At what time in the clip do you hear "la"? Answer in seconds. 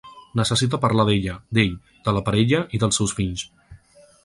2.17-2.25